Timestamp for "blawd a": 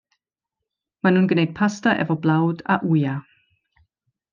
2.27-2.83